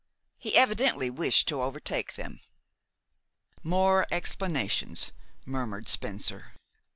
[0.39, 2.39] He evidently wished to overtake them.
[3.61, 5.11] "More explanations,"
[5.45, 6.53] murmured Spencer.